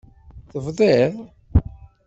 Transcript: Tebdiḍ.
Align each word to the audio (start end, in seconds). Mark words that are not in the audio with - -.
Tebdiḍ. 0.51 1.13